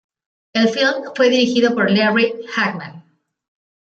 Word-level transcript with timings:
El 0.53 0.67
film 0.69 1.11
fue 1.15 1.29
dirigido 1.29 1.75
por 1.75 1.91
Larry 1.91 2.33
Hagman. 2.55 3.03